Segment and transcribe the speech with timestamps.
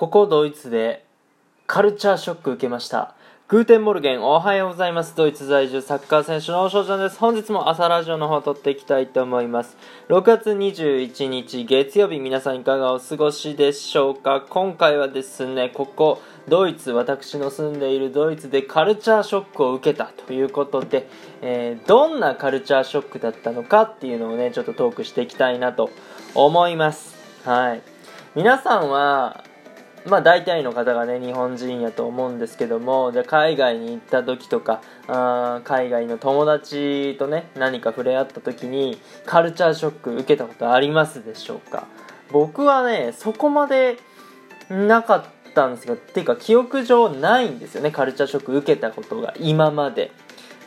[0.00, 1.04] ここドイツで
[1.66, 3.14] カルチャーショック受けました。
[3.48, 5.14] Guten Morgen、おはようございます。
[5.14, 7.18] ドイツ在住サッカー選手の翔ちゃんです。
[7.18, 9.76] 本日も朝ラジオの方撮っていきたいと思います。
[10.08, 14.40] 6月21日月曜日、皆さんいかがお過ごしでしょうか？
[14.48, 21.10] 今回はですね、ここ、ドイツ、私の住んでいるドイツでカルチャーショックを受けたということで、
[21.42, 25.90] えーどんなカルチャーショックだったのかっていうのをね、ちょっとトークしていきたいなと
[26.34, 27.18] 思います。
[27.44, 27.82] はい。
[28.34, 29.44] 皆さんは、
[30.06, 41.86] まあ大体の方がね日本人やと思うんですけどもじゃ海外に行った時とかあ海外の友達とね何か触れ合った時にカルチャーショック受けたことありますでしょうか？
[42.32, 43.98] 僕はねそこまで
[44.70, 50.12] なかったんですがていうか記憶上ないんですよねカルチャーショック受けたことが今まで。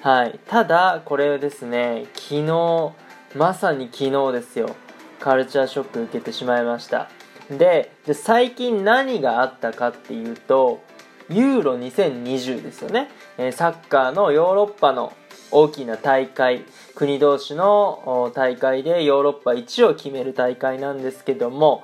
[0.02, 0.40] はい。
[0.48, 2.92] ただこれですね昨日
[3.36, 4.76] まさに昨日ですよ。
[5.20, 7.10] カルチャーショック受けてしまいました。
[7.58, 10.84] でじゃ最近何があったかっていうと
[11.30, 15.14] ユーロ2020ですよね、えサッカーのヨーロッパの
[15.52, 21.84] 大きな大会国同士の大会でヨーロッパ一を決める大会なんですけども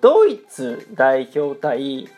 [0.00, 2.08] ドイツ代表対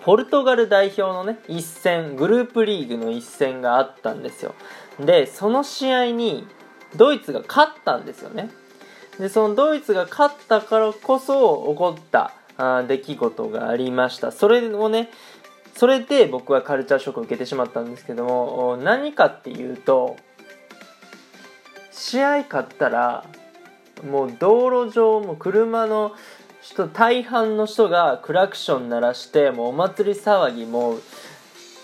[0.00, 4.54] ポルトガル代表のね一戦グループリーグの一戦があったんですよ。
[5.00, 6.46] でその試合に
[6.96, 8.50] ドイツが勝ったんですよね。
[9.18, 14.32] でそのドイツが勝ったからこそ起こったあ出来事がありました。
[14.32, 15.10] それをね
[15.74, 20.16] それで僕はカルチャーショックを受けてしまったんですけども何かっていうと
[21.92, 23.24] 試合勝ったら
[24.08, 26.12] もう道路上も車の
[26.60, 31.02] 人大半の人がクラクション鳴らしてもうお祭り騒ぎもう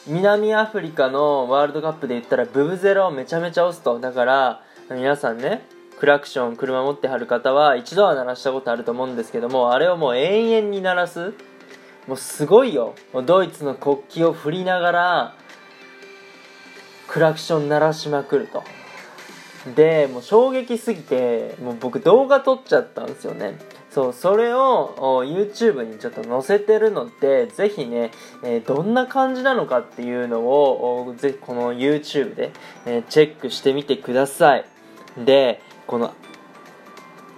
[0.06, 3.98] 南アフリカのワールドカップで言ったらブブゼラをめちゃめちゃ押すと。
[3.98, 5.66] だから皆さんね
[5.98, 11.34] クラクション車持ってはる方は一度は鳴らしたことあると思うんですけどもあれをもう永遠に鳴らす。
[12.06, 12.94] もうすごいよ。
[13.12, 15.34] もうドイツの国旗を振りながら
[17.08, 18.62] クラクション鳴らしまくると。
[19.74, 23.58] でもう衝撃すぎてもう僕動画撮っちゃったんですよね。
[23.90, 28.10] そうそれを YouTube にちょっと載せてるのでぜひね、
[28.42, 32.50] えーどんな感じなのかっていうのをぜひこの YouTube で、
[32.84, 34.64] えーチェックしてみてください。
[35.16, 36.14] でこの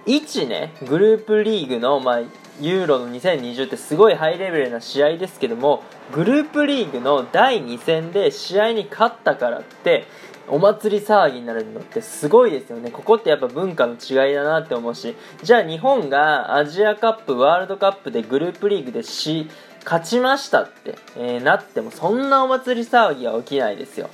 [0.05, 2.19] 1ねグループリーグの、まあ、
[2.61, 10.05] ユーロの2020ってすごいハイレベルな試合ですけどもグループリーグの第2戦で試合に勝ったからって
[10.49, 12.89] お祭り騒ぎになるのってすごいですよね。
[12.89, 15.15] ここってやっぱ文化の違いだなって思うし。
[15.43, 19.49] じゃあ日本がアジアカップワールドカップでグループリーグでし
[19.83, 24.09] 勝ちましたって、えーなってもそんなお祭り騒ぎは起きないですよ。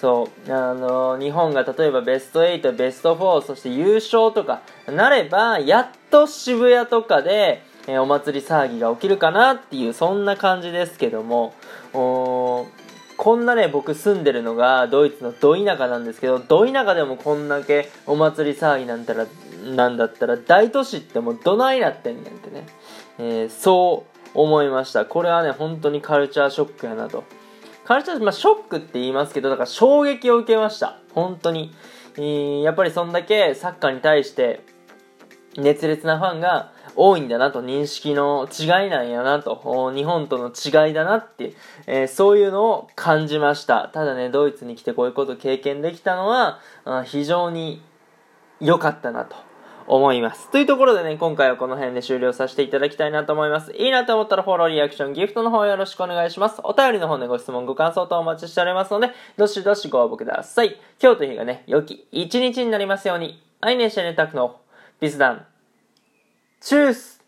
[0.00, 0.52] そう。
[0.52, 11.54] あの日本が例えばベスト8ベスト4そして優勝とかなればやっと渋谷とかで、えーお祭り騒ぎが起きるかなっていうそんな感じですけども。
[11.94, 12.66] お
[13.16, 19.26] こんなね僕住んでるのがドイツのど田舎なんですけどど田舎でもこんだけお祭り騒ぎなんたら
[19.64, 22.66] なんだったら大都市ってもうどないなってんねんってね、
[23.18, 25.06] えーそう思いました。
[25.06, 27.24] これはね本当にカルチャーショックやなと。
[27.86, 30.98] カルチャー、まあ、ショックって言いますけどだから衝撃を受けました。
[31.14, 31.72] 本当に、
[32.18, 34.60] えやっぱりそんだけサッカーに対して
[35.56, 41.54] 熱烈なファンが多いんだなと認識の違いなんやなと日本との違いだなって、
[41.86, 43.88] えーそういうのを感じました。
[43.92, 46.60] ただねドイツに来てこういうことを経験できたのは
[47.04, 47.82] 非常に
[48.60, 49.36] 良かったなと。
[49.86, 50.50] 思います。
[50.50, 53.72] というところでね、今回はこの辺で終了させていただきたいなと思います。
[53.72, 56.60] いいなと思ったらフォロー、リアクション、ギフトの方よろしくお願いします。
[56.64, 60.76] お便りの方でご質問、ご感想等お待ちしておりますので、どしどしご応募ください。
[61.02, 63.42] 今日という日がね、良き一日になりますように。
[63.60, 64.60] アイネシャネタクの
[65.00, 65.46] ビスダン。
[66.60, 67.22] チュース